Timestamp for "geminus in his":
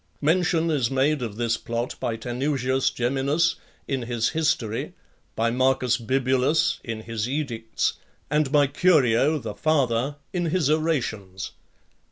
2.89-4.29